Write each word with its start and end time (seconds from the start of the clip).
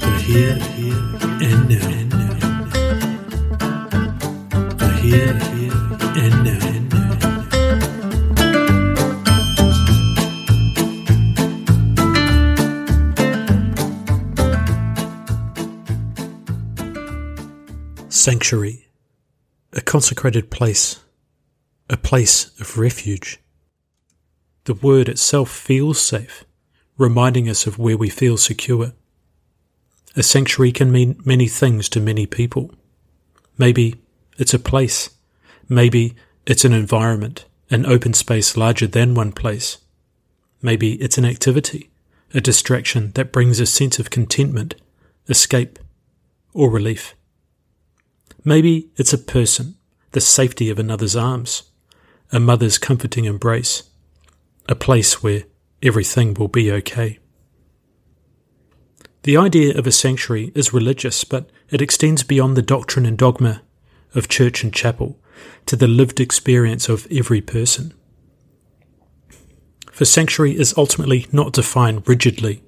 The 0.00 0.10
here, 0.24 0.54
here, 0.76 1.02
and 1.40 1.68
now. 1.68 1.88
The 4.76 4.88
here. 5.00 5.36
And 6.20 6.34
now. 6.44 6.58
Sanctuary, 18.10 18.88
a 19.72 19.80
consecrated 19.80 20.50
place, 20.50 20.98
a 21.88 21.96
place 21.96 22.50
of 22.60 22.76
refuge. 22.76 23.40
The 24.64 24.74
word 24.74 25.08
itself 25.08 25.50
feels 25.50 25.98
safe, 26.00 26.44
reminding 26.98 27.48
us 27.48 27.66
of 27.66 27.78
where 27.78 27.96
we 27.96 28.10
feel 28.10 28.36
secure. 28.36 28.92
A 30.18 30.22
sanctuary 30.24 30.72
can 30.72 30.90
mean 30.90 31.22
many 31.24 31.46
things 31.46 31.88
to 31.90 32.00
many 32.00 32.26
people. 32.26 32.74
Maybe 33.56 33.94
it's 34.36 34.52
a 34.52 34.58
place. 34.58 35.10
Maybe 35.68 36.16
it's 36.44 36.64
an 36.64 36.72
environment, 36.72 37.44
an 37.70 37.86
open 37.86 38.14
space 38.14 38.56
larger 38.56 38.88
than 38.88 39.14
one 39.14 39.30
place. 39.30 39.78
Maybe 40.60 40.94
it's 40.94 41.18
an 41.18 41.24
activity, 41.24 41.90
a 42.34 42.40
distraction 42.40 43.12
that 43.12 43.30
brings 43.30 43.60
a 43.60 43.66
sense 43.66 44.00
of 44.00 44.10
contentment, 44.10 44.74
escape, 45.28 45.78
or 46.52 46.68
relief. 46.68 47.14
Maybe 48.42 48.88
it's 48.96 49.12
a 49.12 49.18
person, 49.18 49.76
the 50.10 50.20
safety 50.20 50.68
of 50.68 50.80
another's 50.80 51.14
arms, 51.14 51.62
a 52.32 52.40
mother's 52.40 52.76
comforting 52.76 53.24
embrace, 53.24 53.84
a 54.68 54.74
place 54.74 55.22
where 55.22 55.44
everything 55.80 56.34
will 56.34 56.48
be 56.48 56.72
okay. 56.72 57.20
The 59.28 59.36
idea 59.36 59.76
of 59.76 59.86
a 59.86 59.92
sanctuary 59.92 60.52
is 60.54 60.72
religious, 60.72 61.22
but 61.22 61.50
it 61.68 61.82
extends 61.82 62.22
beyond 62.22 62.56
the 62.56 62.62
doctrine 62.62 63.04
and 63.04 63.18
dogma 63.18 63.60
of 64.14 64.26
church 64.26 64.64
and 64.64 64.72
chapel 64.72 65.20
to 65.66 65.76
the 65.76 65.86
lived 65.86 66.18
experience 66.18 66.88
of 66.88 67.06
every 67.10 67.42
person. 67.42 67.92
For 69.92 70.06
sanctuary 70.06 70.58
is 70.58 70.72
ultimately 70.78 71.26
not 71.30 71.52
defined 71.52 72.08
rigidly, 72.08 72.62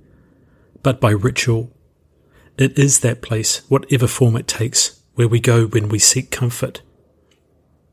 but 0.83 1.01
by 1.01 1.13
ritual. 1.13 1.73
It 2.59 2.79
is 2.79 3.01
that 3.01 3.23
place, 3.23 3.63
whatever 3.71 4.07
form 4.07 4.37
it 4.37 4.47
takes, 4.47 5.01
where 5.15 5.29
we 5.29 5.41
go 5.41 5.67
when 5.67 5.89
we 5.89 5.99
seek 5.99 6.31
comfort. 6.31 6.83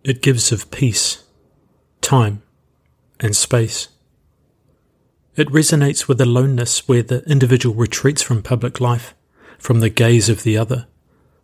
It 0.04 0.22
gives 0.22 0.52
of 0.52 0.72
peace, 0.72 1.24
time, 2.02 2.44
and 3.18 3.34
space. 3.34 3.88
It 5.38 5.50
resonates 5.50 6.08
with 6.08 6.20
aloneness 6.20 6.88
where 6.88 7.04
the 7.04 7.24
individual 7.30 7.76
retreats 7.76 8.24
from 8.24 8.42
public 8.42 8.82
life, 8.82 9.14
from 9.60 9.82
the 9.82 9.90
gaze 9.90 10.30
of 10.30 10.42
the 10.42 10.58
other. 10.58 10.88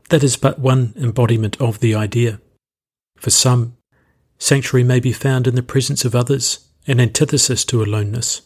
That 0.10 0.24
is 0.24 0.36
but 0.36 0.58
one 0.58 0.96
embodiment 0.98 1.62
of 1.62 1.80
the 1.80 1.94
idea. 1.94 2.42
For 3.18 3.30
some, 3.30 3.78
sanctuary 4.40 4.84
may 4.84 5.00
be 5.00 5.14
found 5.14 5.46
in 5.46 5.54
the 5.54 5.62
presence 5.62 6.06
of 6.06 6.16
others, 6.16 6.68
an 6.88 7.00
antithesis 7.00 7.64
to 7.66 7.84
aloneness, 7.84 8.42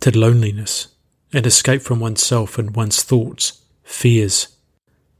to 0.00 0.18
loneliness, 0.18 0.88
and 1.30 1.46
escape 1.46 1.82
from 1.82 2.00
oneself 2.00 2.58
and 2.58 2.74
one's 2.74 3.02
thoughts, 3.02 3.60
fears, 3.82 4.56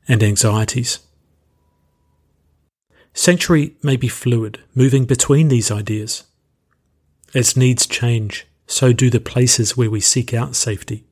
and 0.08 0.22
anxieties. 0.22 1.00
Sanctuary 3.12 3.76
may 3.82 3.96
be 3.96 4.08
fluid, 4.08 4.60
moving 4.74 5.04
between 5.04 5.48
these 5.48 5.70
ideas. 5.70 6.24
As 7.34 7.54
needs 7.54 7.86
change, 7.86 8.46
so 8.66 8.92
do 8.92 9.10
the 9.10 9.20
places 9.20 9.76
where 9.76 9.90
we 9.90 10.00
seek 10.00 10.32
out 10.32 10.56
safety. 10.56 11.04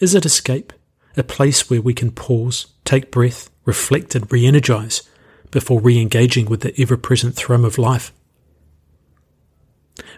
Is 0.00 0.14
it 0.14 0.26
escape? 0.26 0.72
A 1.16 1.22
place 1.22 1.68
where 1.68 1.82
we 1.82 1.94
can 1.94 2.10
pause, 2.10 2.66
take 2.84 3.10
breath, 3.10 3.50
reflect, 3.64 4.14
and 4.14 4.30
re 4.32 4.46
energize 4.46 5.02
before 5.50 5.80
re 5.80 6.00
engaging 6.00 6.46
with 6.46 6.60
the 6.62 6.74
ever 6.80 6.96
present 6.96 7.34
thrum 7.34 7.64
of 7.64 7.78
life? 7.78 8.12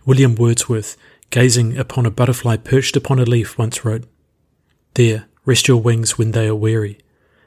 William 0.07 0.35
Wordsworth, 0.35 0.97
gazing 1.31 1.77
upon 1.77 2.07
a 2.07 2.11
butterfly 2.11 2.57
perched 2.57 2.97
upon 2.97 3.19
a 3.19 3.25
leaf, 3.25 3.59
once 3.59 3.85
wrote, 3.85 4.05
There, 4.95 5.27
rest 5.45 5.67
your 5.67 5.81
wings 5.81 6.17
when 6.17 6.31
they 6.31 6.47
are 6.47 6.55
weary, 6.55 6.99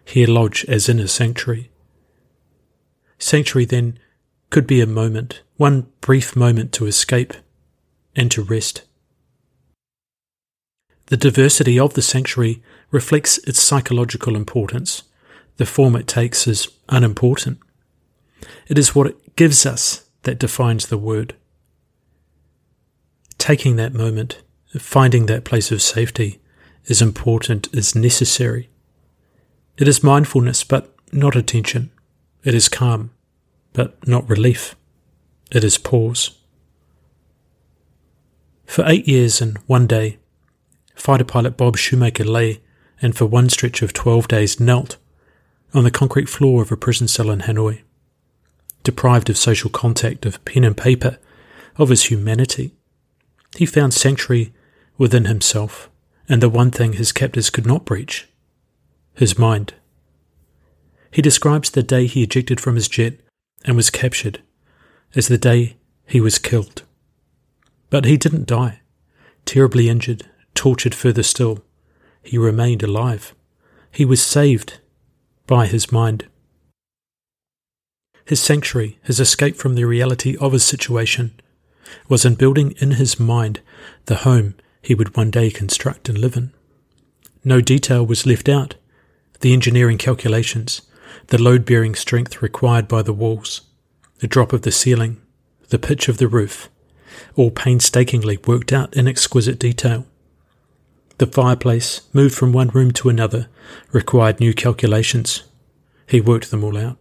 here 0.04 0.28
lodge 0.28 0.66
as 0.66 0.90
in 0.90 1.00
a 1.00 1.08
sanctuary. 1.08 1.72
Sanctuary, 3.18 3.66
then, 3.66 3.98
could 4.50 4.68
be 4.68 4.82
a 4.82 4.88
moment, 4.88 5.42
one 5.56 5.88
brief 6.02 6.36
moment 6.36 6.72
to 6.74 6.86
escape 6.86 7.34
and 8.16 8.30
to 8.32 8.44
rest. 8.44 8.84
The 11.08 11.18
diversity 11.18 11.80
of 11.80 11.94
the 11.94 12.02
sanctuary 12.02 12.62
reflects 12.92 13.38
its 13.40 13.62
psychological 13.62 14.36
importance. 14.36 15.04
The 15.56 15.66
form 15.66 15.96
it 15.96 16.08
takes 16.08 16.48
is 16.48 16.68
unimportant. 16.90 17.60
It 18.68 18.78
is 18.78 18.94
what 18.94 19.08
it 19.08 19.36
gives 19.36 19.66
us 19.66 20.08
that 20.24 20.40
defines 20.40 20.88
the 20.88 20.98
word. 20.98 21.36
Taking 23.38 23.78
that 23.78 23.94
moment, 23.94 24.42
finding 24.78 25.26
that 25.26 25.46
place 25.46 25.72
of 25.72 25.82
safety, 25.82 26.40
is 26.86 27.02
important, 27.02 27.74
is 27.74 27.96
necessary. 27.96 28.70
It 29.78 29.88
is 29.88 30.04
mindfulness, 30.04 30.64
but 30.64 30.94
not 31.12 31.36
attention. 31.36 31.92
It 32.44 32.54
is 32.54 32.68
calm, 32.68 33.12
but 33.74 34.06
not 34.08 34.30
relief. 34.30 34.76
It 35.52 35.64
is 35.64 35.78
pause. 35.78 36.38
For 38.66 38.84
eight 38.86 39.08
years 39.08 39.40
and 39.42 39.58
one 39.68 39.88
day, 39.88 40.18
fighter 40.98 41.24
pilot 41.24 41.58
Bob 41.58 41.78
Shumaker 41.78 42.26
lay 42.26 42.62
and 43.02 43.16
for 43.16 43.26
one 43.26 43.50
stretch 43.50 43.82
of 43.82 43.94
12 43.94 44.28
days 44.28 44.60
knelt 44.60 44.98
on 45.74 45.84
the 45.84 45.92
concrete 45.92 46.30
floor 46.30 46.62
of 46.62 46.72
a 46.72 46.78
prison 46.78 47.08
cell 47.08 47.30
in 47.30 47.42
Hanoi, 47.42 47.82
deprived 48.84 49.30
of 49.30 49.38
social 49.38 49.70
contact, 49.70 50.26
of 50.26 50.44
pen 50.46 50.64
and 50.64 50.76
paper, 50.76 51.18
of 51.76 51.90
his 51.90 52.06
humanity. 52.06 52.74
He 53.56 53.66
found 53.66 53.94
sanctuary 53.94 54.54
within 54.98 55.26
himself 55.26 55.90
and 56.28 56.42
the 56.42 56.50
one 56.50 56.72
thing 56.72 56.94
his 56.94 57.12
captors 57.12 57.50
could 57.50 57.66
not 57.66 57.86
breach 57.86 58.28
his 59.14 59.38
mind. 59.38 59.74
He 61.12 61.22
describes 61.22 61.70
the 61.70 61.84
day 61.84 62.06
he 62.06 62.24
ejected 62.24 62.60
from 62.60 62.76
his 62.76 62.88
jet 62.88 63.20
and 63.66 63.76
was 63.76 63.90
captured 63.90 64.42
as 65.16 65.28
the 65.28 65.38
day 65.38 65.78
he 66.06 66.22
was 66.22 66.38
killed. 66.38 66.84
But 67.90 68.06
he 68.06 68.18
didn't 68.18 68.48
die. 68.48 68.82
Terribly 69.46 69.90
injured, 69.90 70.26
tortured 70.58 70.96
further 70.96 71.24
still, 71.24 71.64
he 72.24 72.38
remained 72.38 72.84
alive. 72.84 73.34
He 73.92 74.04
was 74.04 74.22
saved 74.22 74.80
by 75.46 75.68
his 75.68 75.92
mind. 75.92 76.28
His 78.26 78.42
sanctuary, 78.42 79.00
his 79.04 79.22
escape 79.22 79.56
from 79.56 79.76
the 79.76 79.86
reality 79.86 80.36
of 80.38 80.52
his 80.52 80.66
situation, 80.66 81.40
was 82.10 82.26
in 82.26 82.36
building 82.36 82.74
in 82.80 82.92
his 82.92 83.20
mind 83.20 83.62
the 84.08 84.18
home 84.18 84.56
he 84.82 84.94
would 84.94 85.16
one 85.16 85.32
day 85.32 85.50
construct 85.50 86.10
and 86.10 86.18
live 86.18 86.36
in. 86.36 86.52
No 87.44 87.62
detail 87.62 88.06
was 88.06 88.26
left 88.26 88.50
out. 88.50 88.76
The 89.40 89.54
engineering 89.54 89.98
calculations, 89.98 90.82
the 91.28 91.42
load 91.42 91.66
bearing 91.66 91.96
strength 91.96 92.42
required 92.42 92.88
by 92.88 93.04
the 93.04 93.14
walls, 93.14 93.62
the 94.20 94.28
drop 94.28 94.52
of 94.52 94.64
the 94.64 94.72
ceiling, 94.72 95.22
the 95.70 95.80
pitch 95.80 96.10
of 96.10 96.18
the 96.18 96.28
roof, 96.28 96.70
all 97.36 97.52
painstakingly 97.52 98.38
worked 98.48 98.74
out 98.74 98.96
in 98.96 99.08
exquisite 99.08 99.60
detail. 99.60 100.06
The 101.18 101.28
fireplace, 101.28 102.02
moved 102.14 102.36
from 102.36 102.54
one 102.54 102.70
room 102.70 102.92
to 102.92 103.10
another, 103.10 103.48
required 103.92 104.40
new 104.40 104.54
calculations. 104.54 105.44
He 106.06 106.22
worked 106.22 106.52
them 106.52 106.64
all 106.64 106.78
out. 106.78 106.98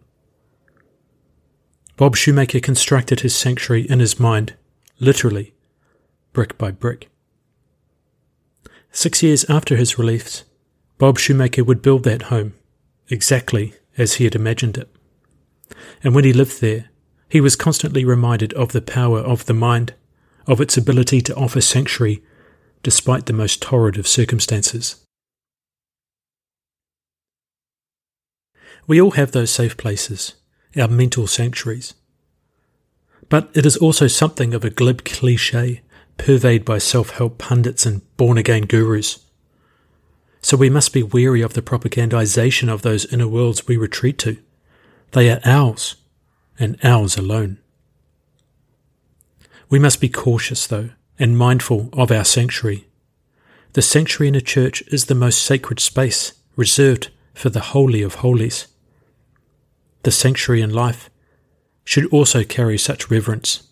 Bob 1.97 2.17
Shumaker 2.17 2.63
constructed 2.63 3.21
his 3.21 3.35
sanctuary 3.35 3.83
in 3.83 4.01
his 4.01 4.19
mind, 4.19 4.55
literally, 5.01 5.55
brick 6.33 6.57
by 6.57 6.71
brick. 6.71 7.11
Six 8.91 9.23
years 9.23 9.45
after 9.51 9.77
his 9.77 9.99
release, 9.99 10.45
Bob 10.99 11.19
Shumaker 11.19 11.65
would 11.67 11.83
build 11.83 12.05
that 12.05 12.23
home, 12.23 12.55
exactly 13.11 13.75
as 13.99 14.15
he 14.15 14.25
had 14.25 14.35
imagined 14.35 14.79
it. 14.79 14.95
And 16.03 16.15
when 16.15 16.25
he 16.25 16.33
lived 16.33 16.61
there, 16.61 16.91
he 17.29 17.41
was 17.41 17.57
constantly 17.57 18.05
reminded 18.05 18.55
of 18.55 18.73
the 18.73 18.81
power 18.81 19.19
of 19.19 19.45
the 19.45 19.55
mind, 19.55 19.95
of 20.47 20.61
its 20.61 20.77
ability 20.77 21.21
to 21.23 21.35
offer 21.35 21.61
sanctuary 21.61 22.23
despite 22.87 23.27
the 23.27 23.33
most 23.33 23.61
torrid 23.61 23.99
of 23.99 24.07
circumstances. 24.07 25.05
We 28.87 29.01
all 29.01 29.11
have 29.11 29.33
those 29.33 29.51
safe 29.51 29.77
places, 29.77 30.35
our 30.79 30.87
mental 30.87 31.27
sanctuaries. 31.27 31.95
But 33.29 33.51
it 33.55 33.67
is 33.67 33.77
also 33.77 34.07
something 34.07 34.55
of 34.55 34.65
a 34.65 34.71
glib 34.71 35.05
cliche 35.05 35.81
purveyed 36.17 36.65
by 36.65 36.79
self 36.79 37.11
help 37.11 37.39
pundits 37.39 37.87
and 37.87 38.03
born 38.17 38.39
again 38.39 38.67
gurus. 38.67 39.19
So 40.41 40.57
we 40.57 40.71
must 40.71 40.93
be 40.93 41.03
wary 41.03 41.43
of 41.43 41.55
the 41.55 41.63
propagandization 41.63 42.73
of 42.73 42.83
those 42.83 43.13
inner 43.13 43.27
worlds 43.27 43.67
we 43.67 43.77
retreat 43.77 44.17
to. 44.19 44.39
They 45.11 45.29
are 45.29 45.41
ours, 45.45 45.97
and 46.57 46.79
ours 46.85 47.17
alone. 47.17 47.59
We 49.69 49.81
must 49.81 50.01
be 50.01 50.09
cautious, 50.09 50.69
though, 50.69 50.91
and 51.19 51.39
mindful 51.39 51.89
of 51.93 52.11
our 52.11 52.25
sanctuary. 52.25 52.87
The 53.73 53.83
sanctuary 53.83 54.29
in 54.29 54.35
a 54.35 54.41
church 54.41 54.83
is 54.89 55.07
the 55.07 55.15
most 55.15 55.43
sacred 55.43 55.81
space 55.81 56.33
reserved 56.57 57.11
for 57.35 57.51
the 57.51 57.61
Holy 57.61 58.03
of 58.03 58.17
Holies. 58.17 58.67
The 60.03 60.11
sanctuary 60.11 60.63
in 60.63 60.71
life 60.71 61.11
should 61.85 62.07
also 62.07 62.43
carry 62.43 62.79
such 62.79 63.11
reverence. 63.11 63.63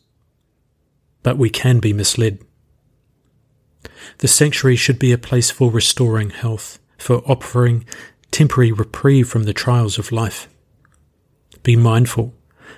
But 1.22 1.38
we 1.38 1.50
can 1.50 1.80
be 1.80 1.92
misled. 1.92 2.38
The 4.18 4.28
sanctuary 4.28 4.76
should 4.76 4.98
be 4.98 5.12
a 5.12 5.18
place 5.18 5.50
for 5.50 5.70
restoring 5.70 6.30
health, 6.30 6.78
for 6.98 7.18
offering 7.30 7.84
temporary 8.30 8.72
reprieve 8.72 9.28
from 9.28 9.44
the 9.44 9.52
trials 9.52 9.98
of 9.98 10.12
life. 10.12 10.48
Be 11.62 11.76
mindful 11.76 12.34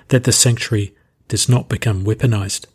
that 0.07 0.23
the 0.23 0.31
sanctuary 0.31 0.95
does 1.27 1.49
not 1.49 1.67
become 1.67 2.05
weaponized. 2.05 2.65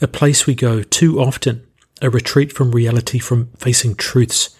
A 0.00 0.08
place 0.08 0.46
we 0.46 0.54
go 0.54 0.82
too 0.82 1.20
often 1.20 1.66
a 2.00 2.10
retreat 2.10 2.52
from 2.52 2.70
reality, 2.70 3.18
from 3.18 3.50
facing 3.56 3.96
truths 3.96 4.56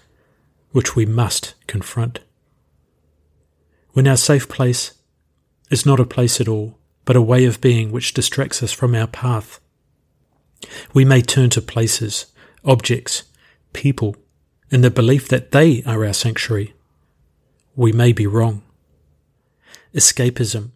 which 0.73 0.97
we 0.97 1.07
must 1.07 1.55
confront. 1.67 2.21
When 3.93 4.09
our 4.09 4.17
safe 4.17 4.49
place 4.49 4.93
is 5.71 5.87
not 5.87 6.01
a 6.01 6.05
place 6.05 6.41
at 6.41 6.49
all, 6.49 6.79
but 7.05 7.17
a 7.17 7.23
way 7.23 7.45
of 7.45 7.61
being 7.61 7.91
which 7.91 8.13
distracts 8.15 8.63
us 8.63 8.73
from 8.73 8.95
our 8.95 9.07
path, 9.07 9.61
we 10.93 11.05
may 11.05 11.23
turn 11.23 11.51
to 11.51 11.63
places, 11.63 12.27
objects, 12.65 13.25
people, 13.73 14.17
in 14.71 14.81
the 14.81 14.91
belief 14.91 15.29
that 15.29 15.53
they 15.53 15.83
are 15.85 16.05
our 16.05 16.13
sanctuary. 16.13 16.75
We 17.77 17.93
may 17.93 18.13
be 18.13 18.27
wrong. 18.27 18.63
Escapism, 19.95 20.73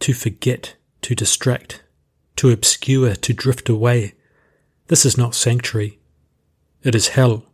to 0.00 0.12
forget, 0.12 0.74
to 1.02 1.14
distract, 1.14 1.82
to 2.36 2.50
obscure, 2.50 3.14
to 3.14 3.32
drift 3.32 3.68
away. 3.68 4.14
This 4.88 5.04
is 5.04 5.18
not 5.18 5.34
sanctuary. 5.34 5.98
It 6.82 6.94
is 6.94 7.08
hell, 7.08 7.44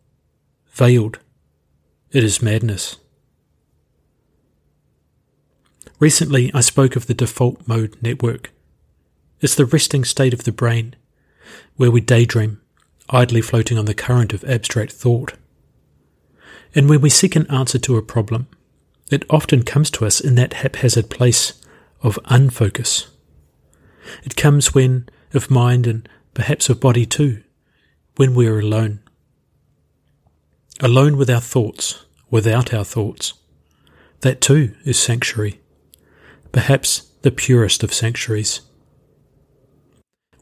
veiled. 0.70 1.18
It 2.10 2.24
is 2.24 2.42
madness. 2.42 2.96
Recently, 5.98 6.50
I 6.52 6.60
spoke 6.60 6.96
of 6.96 7.06
the 7.06 7.14
default 7.14 7.66
mode 7.66 7.96
network. 8.02 8.50
It's 9.40 9.54
the 9.54 9.64
resting 9.64 10.04
state 10.04 10.34
of 10.34 10.44
the 10.44 10.52
brain, 10.52 10.96
where 11.76 11.90
we 11.90 12.00
daydream, 12.00 12.60
idly 13.08 13.40
floating 13.40 13.78
on 13.78 13.84
the 13.84 13.94
current 13.94 14.32
of 14.32 14.44
abstract 14.44 14.92
thought. 14.92 15.34
And 16.74 16.88
when 16.88 17.00
we 17.00 17.08
seek 17.08 17.36
an 17.36 17.48
answer 17.50 17.78
to 17.78 17.96
a 17.96 18.02
problem, 18.02 18.48
it 19.12 19.24
often 19.30 19.62
comes 19.62 19.90
to 19.92 20.04
us 20.04 20.20
in 20.20 20.34
that 20.34 20.54
haphazard 20.54 21.08
place 21.08 21.52
of 22.02 22.18
unfocus. 22.24 23.11
It 24.24 24.36
comes 24.36 24.74
when, 24.74 25.08
of 25.34 25.50
mind 25.50 25.86
and 25.86 26.08
perhaps 26.34 26.68
of 26.68 26.80
body 26.80 27.06
too, 27.06 27.42
when 28.16 28.34
we 28.34 28.46
are 28.46 28.58
alone 28.58 29.00
alone 30.82 31.16
with 31.16 31.30
our 31.30 31.40
thoughts, 31.40 32.04
without 32.28 32.74
our 32.74 32.84
thoughts. 32.84 33.34
That 34.20 34.40
too 34.40 34.74
is 34.84 34.98
sanctuary, 34.98 35.60
perhaps 36.50 37.02
the 37.22 37.30
purest 37.30 37.82
of 37.84 37.94
sanctuaries. 37.94 38.60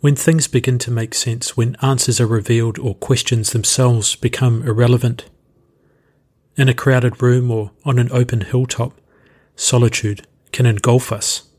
When 0.01 0.17
things 0.17 0.49
begin 0.49 0.79
to 0.79 0.91
make 0.91 1.15
sense, 1.15 1.59
when 1.59 1.77
answers 1.83 2.21
are 2.21 2.27
revealed 2.27 2.79
or 2.79 2.95
questions 2.95 3.53
themselves 3.53 4.17
become 4.17 4.63
irrelevant, 4.63 5.27
in 6.57 6.69
a 6.71 6.75
crowded 6.75 7.23
room 7.23 7.51
or 7.51 7.73
on 7.85 7.99
an 7.99 8.11
open 8.11 8.41
hilltop, 8.41 8.99
solitude 9.57 10.27
can 10.53 10.65
engulf 10.65 11.13
us, 11.13 11.50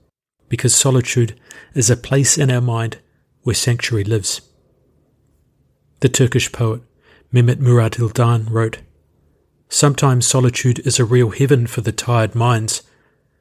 because 0.52 0.76
solitude 0.76 1.40
is 1.74 1.90
a 1.90 1.96
place 1.96 2.38
in 2.38 2.52
our 2.52 2.60
mind 2.60 2.98
where 3.44 3.56
sanctuary 3.56 4.04
lives. 4.04 4.42
The 6.02 6.10
Turkish 6.10 6.52
poet 6.52 6.82
Mehmet 7.34 7.60
Murat 7.60 7.94
Ildan 7.94 8.50
wrote, 8.50 8.80
Sometimes 9.70 10.28
solitude 10.28 10.80
is 10.80 11.00
a 11.00 11.06
real 11.06 11.30
heaven 11.30 11.68
for 11.68 11.80
the 11.80 11.94
tired 11.94 12.36
minds 12.36 12.84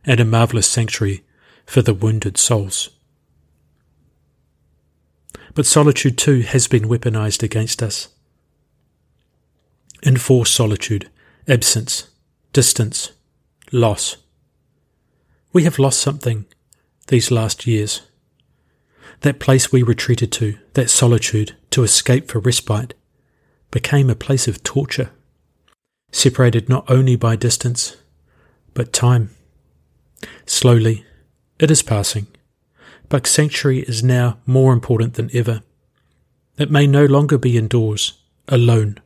and 0.05 0.21
a 0.21 0.25
marvellous 0.25 0.69
sanctuary 0.69 1.25
for 1.67 1.83
the 1.83 1.93
wounded 1.93 2.39
souls. 2.39 2.91
But 5.55 5.67
solitude 5.67 6.17
too 6.17 6.43
has 6.43 6.69
been 6.69 6.85
weaponized 6.85 7.43
against 7.43 7.83
us. 7.83 8.07
Enforced 10.07 10.55
solitude, 10.55 11.11
absence, 11.49 12.09
distance, 12.53 13.11
loss. 13.73 14.17
We 15.53 15.65
have 15.65 15.81
lost 15.81 15.99
something 15.99 16.47
these 17.11 17.31
last 17.31 17.67
years. 17.67 18.03
That 19.21 19.41
place 19.41 19.71
we 19.71 19.83
retreated 19.83 20.33
to, 20.33 20.57
that 20.73 20.89
solitude, 20.89 21.57
to 21.71 21.83
escape 21.83 22.31
for 22.31 22.39
respite, 22.39 22.95
became 23.71 24.09
a 24.09 24.15
place 24.15 24.49
of 24.49 24.63
torture, 24.63 25.11
separated 26.11 26.69
not 26.69 26.91
only 26.91 27.17
by 27.17 27.37
distance, 27.37 27.97
but 28.75 28.93
time. 28.93 29.31
Slowly, 30.47 31.05
it 31.59 31.71
is 31.71 31.83
passing, 31.83 32.29
but 33.09 33.27
sanctuary 33.27 33.81
is 33.81 34.03
now 34.03 34.39
more 34.47 34.73
important 34.73 35.15
than 35.15 35.31
ever. 35.35 35.63
It 36.59 36.71
may 36.71 36.87
no 36.87 37.05
longer 37.07 37.39
be 37.39 37.59
indoors, 37.59 38.21
alone, 38.49 38.99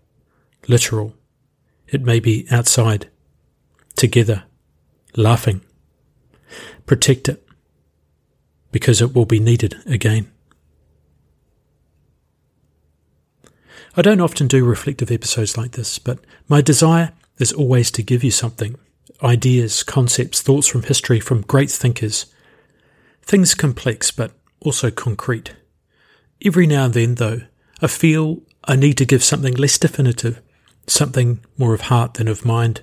literal. 0.69 1.15
It 1.89 2.03
may 2.03 2.21
be 2.21 2.47
outside, 2.51 3.09
together, 3.97 4.45
laughing. 5.17 5.63
Protect 6.87 7.29
it, 7.29 7.44
because 8.75 9.01
it 9.01 9.15
will 9.15 9.25
be 9.25 9.39
needed 9.39 9.77
again. 9.87 10.29
I 13.97 14.03
don't 14.03 14.21
often 14.21 14.49
do 14.49 14.65
reflective 14.65 15.13
episodes 15.13 15.57
like 15.57 15.71
this, 15.71 16.01
but 16.01 16.19
my 16.49 16.61
desire 16.61 17.13
is 17.39 17.53
always 17.53 17.93
to 17.93 18.03
give 18.03 18.25
you 18.25 18.33
something 18.33 18.75
ideas, 19.23 19.85
concepts, 19.85 20.43
thoughts 20.43 20.67
from 20.67 20.83
history 20.83 21.21
from 21.21 21.43
great 21.43 21.71
thinkers. 21.71 22.27
Things 23.23 23.55
complex, 23.55 24.11
but 24.11 24.33
also 24.59 24.91
concrete. 24.91 25.55
Every 26.45 26.67
now 26.67 26.87
and 26.87 26.95
then, 26.95 27.15
though, 27.15 27.43
I 27.81 27.87
feel 27.87 28.43
I 28.65 28.75
need 28.75 28.99
to 28.99 29.07
give 29.07 29.23
something 29.23 29.55
less 29.55 29.79
definitive, 29.79 30.43
something 30.89 31.45
more 31.57 31.75
of 31.75 31.83
heart 31.83 32.15
than 32.15 32.27
of 32.27 32.45
mind. 32.45 32.83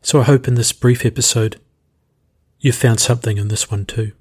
So 0.00 0.20
I 0.20 0.24
hope 0.24 0.48
in 0.48 0.54
this 0.54 0.72
brief 0.72 1.04
episode 1.04 1.60
you've 2.60 2.76
found 2.76 2.98
something 2.98 3.36
in 3.36 3.48
this 3.48 3.70
one 3.70 3.84
too. 3.84 4.12